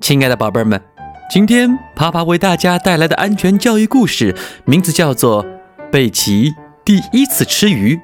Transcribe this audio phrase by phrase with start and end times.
[0.00, 0.82] 亲爱的宝贝儿们，
[1.30, 5.44] 今天爬爬为大家带来的安全教育故事，名字叫做
[5.90, 6.52] 《贝奇
[6.84, 7.96] 第一次吃鱼》。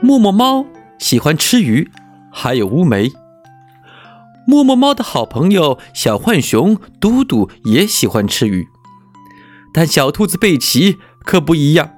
[0.00, 0.66] 默默猫
[0.98, 1.88] 喜欢吃鱼，
[2.32, 3.12] 还有乌梅。
[4.44, 8.66] 默默猫的好朋友小浣熊嘟嘟也喜欢吃鱼，
[9.72, 11.90] 但小兔子贝奇可不一样，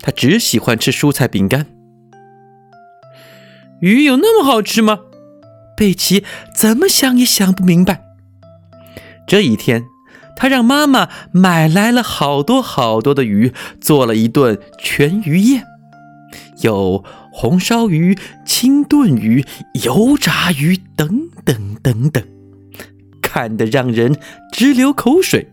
[0.00, 1.66] 它只喜欢吃蔬菜饼干。
[3.82, 5.00] 鱼有那么好吃吗？
[5.78, 8.02] 贝奇怎么想也想不明白。
[9.28, 9.84] 这一天，
[10.36, 15.64] 他让妈妈买来了好多好多的鱼，做了一顿全鱼宴，
[16.62, 19.44] 有红烧鱼、清炖鱼、
[19.84, 22.24] 油炸鱼等等等等，
[23.22, 24.16] 看得让人
[24.52, 25.48] 直流口水。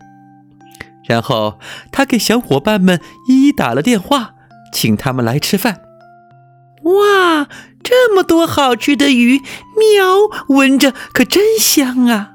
[1.06, 1.60] 然后，
[1.92, 4.34] 他给小伙伴们一一打了电话，
[4.72, 5.82] 请他们来吃饭。
[6.82, 7.48] 哇，
[7.88, 9.38] 这么多好吃的鱼，
[9.76, 12.32] 喵，闻着可真香啊！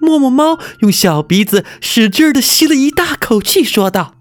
[0.00, 4.14] 默默猫用小鼻子使劲的吸了一大口气，说道：“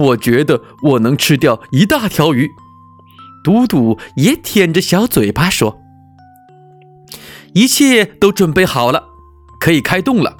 [0.00, 2.50] 我觉得我能吃掉一大条鱼。”
[3.42, 5.78] 嘟嘟也舔着小嘴巴说
[7.54, 9.04] ：“一切都准备好了，
[9.58, 10.36] 可以开动了。”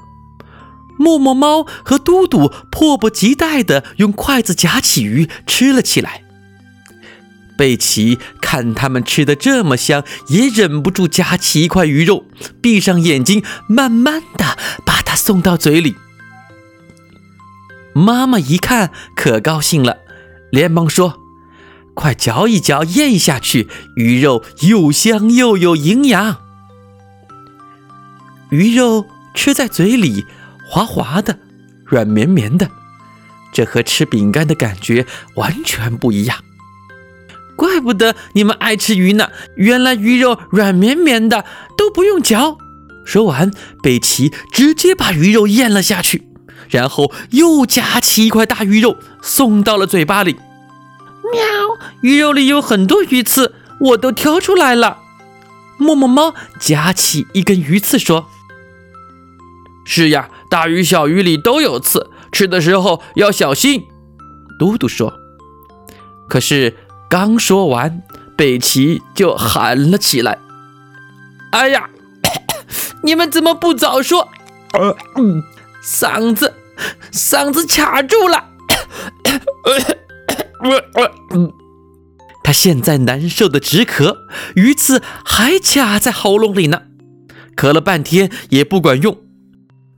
[0.99, 6.24] 默默猫和嘟嘟迫不及待地用筷子夹起鱼吃了起来。
[7.57, 12.25] 贝奇看他们吃的这么香，也忍不住夹起一块鱼肉，
[12.61, 15.95] 闭上眼睛，慢慢的把它送到嘴里。
[17.93, 19.99] 妈妈一看可高兴了，
[20.51, 21.19] 连忙说
[21.95, 26.41] ：“快嚼一嚼，咽下去，鱼肉又香又有营养。”
[28.51, 30.25] 鱼肉吃在嘴里，
[30.69, 31.39] 滑滑的，
[31.85, 32.69] 软绵绵的，
[33.53, 36.37] 这和吃饼干的感觉完全不一样。
[37.55, 41.45] 怪不得你们爱吃鱼呢，原来鱼肉软绵绵的，
[41.77, 42.57] 都不用嚼。
[43.05, 46.27] 说完，贝奇直接把鱼肉咽了下去，
[46.69, 50.35] 然后又夹起一块大鱼肉送到了嘴巴里。
[51.31, 51.41] 喵，
[52.01, 54.97] 鱼肉里有很多鱼刺，我都挑出来了。
[55.77, 58.27] 默默猫夹起一根鱼刺说
[59.85, 63.83] ：“是呀，大鱼小鱼里都有刺，吃的时候要小心。”
[64.59, 65.13] 嘟嘟说
[66.27, 66.75] ：“可是。”
[67.09, 68.01] 刚说完，
[68.35, 70.37] 北齐就喊了起来
[71.51, 71.89] ：“哎呀，
[73.03, 74.29] 你们怎么不早说？
[74.73, 74.95] 呃
[75.83, 76.53] 嗓子，
[77.11, 78.45] 嗓子卡住了。
[82.43, 84.17] ”他现在难受的直咳，
[84.55, 86.81] 鱼刺还卡在喉咙里呢，
[87.55, 89.17] 咳了半天也不管用。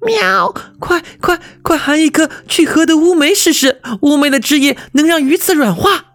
[0.02, 0.54] 喵！
[0.80, 6.07] 快快快，含一颗去核的乌梅试试，乌梅的汁液能让鱼刺软化。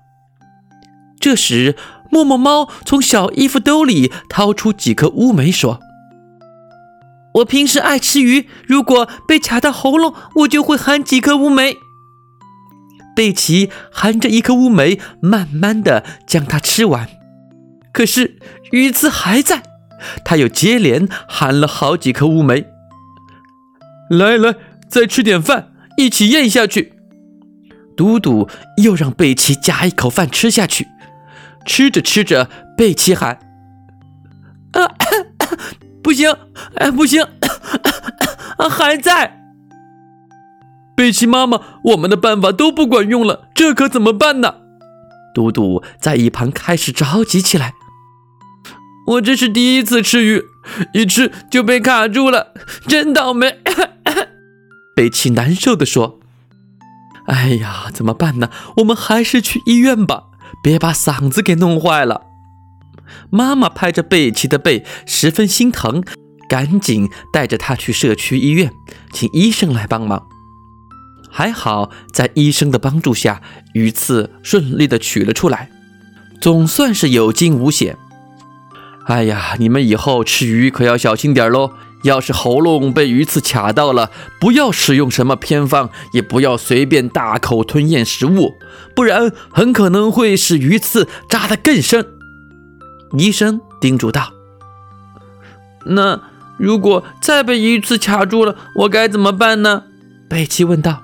[1.23, 1.77] 这时，
[2.11, 5.79] 默默猫从小衣服兜里掏出几颗乌梅，说
[7.35, 11.77] ：“我平时爱吃鱼，如果被卡到喉咙，我就会含几颗乌梅。”
[13.15, 17.09] 贝奇含着一颗乌梅，慢慢的将它吃完。
[17.93, 18.39] 可是
[18.73, 19.63] 鱼刺还在，
[20.25, 22.65] 他又接连含了好几颗乌梅。
[24.11, 24.57] 来来，
[24.89, 26.95] 再吃点饭，一起咽下去。
[27.97, 28.49] 嘟嘟
[28.83, 30.89] 又让贝奇夹一口饭吃下去。
[31.65, 33.39] 吃着吃着，贝奇喊
[34.73, 34.95] ：“啊，
[36.03, 36.35] 不行，
[36.77, 37.23] 哎，不行，
[38.59, 39.39] 啊，还在！”
[40.97, 44.57] 贝奇妈妈，我们的办法都不管用了，这可怎么办呢？
[45.35, 47.73] 嘟嘟在一旁开始着急起来。
[49.07, 50.45] 我这是第一次吃鱼，
[50.93, 52.53] 一吃就被卡住了，
[52.87, 53.59] 真倒霉！
[54.95, 56.21] 贝奇难受地说
[57.27, 58.51] ：“哎呀，怎么办呢？
[58.77, 60.25] 我们还是去医院吧。”
[60.63, 62.23] 别把嗓子给弄坏了。
[63.31, 66.03] 妈妈拍着贝奇的背，十分心疼，
[66.49, 68.73] 赶紧带着他去社区医院，
[69.13, 70.27] 请医生来帮忙。
[71.31, 73.41] 还好，在医生的帮助下，
[73.75, 75.71] 鱼刺顺利的取了出来，
[76.41, 77.97] 总算是有惊无险。
[79.07, 81.73] 哎呀，你们以后吃鱼可要小心点喽！
[82.03, 84.11] 要是喉咙被鱼刺卡到了，
[84.41, 88.55] 不要使用什么偏方，也不要随便大口吞咽食物，
[88.95, 92.07] 不然很可能会使鱼刺扎得更深。
[93.17, 94.33] 医生叮嘱道
[95.87, 96.21] ：“那
[96.59, 99.85] 如果再被鱼刺卡住了，我该怎么办呢？”
[100.29, 101.03] 贝奇问道。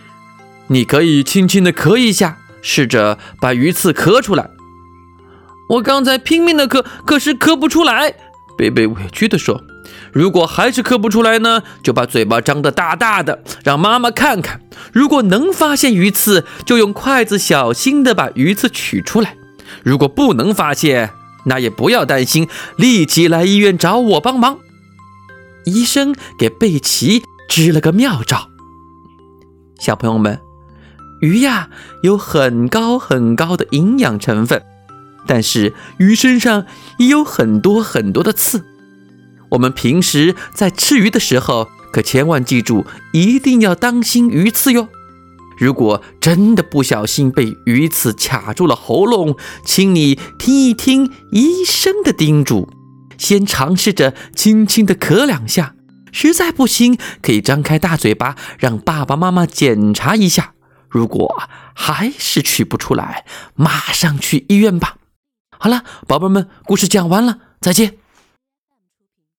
[0.68, 4.50] “你可以轻轻地咳一下，试着把鱼刺咳出来。”
[5.70, 8.14] 我刚才拼命的咳，可是咳不出来。
[8.56, 9.60] 贝贝委屈地说。
[10.12, 14.60] 如果还是咳不出来呢，就把嘴巴张得大大的，让妈妈看看。
[14.92, 19.30] 如果能发现鱼刺，就用筷子小心地把鱼刺取出来；
[19.82, 21.10] 如果不能发现，
[21.46, 24.58] 那也不要担心，立即来医院找我帮忙。
[25.64, 28.48] 医生给贝奇支了个妙招。
[29.78, 30.40] 小朋友们，
[31.20, 31.68] 鱼呀
[32.02, 34.62] 有很高很高的营养成分，
[35.26, 36.66] 但是鱼身上
[36.98, 38.64] 也有很多很多的刺。
[39.50, 44.88] 我们平时在吃鱼的时候，可千万记住，一定要当心鱼刺哟。
[45.58, 52.70] 如果真的不小心被鱼刺卡住了喉咙，请你听一听医生的叮嘱，
[53.18, 55.74] 先尝试着轻轻的咳两下，
[56.12, 60.54] 实在不行可以张开大嘴巴让爸爸妈妈检查一下。
[60.88, 61.42] 如果
[61.74, 64.96] 还是取不出来，马上去医院吧。
[65.58, 67.99] 好了，宝贝们，故事讲完了，再见。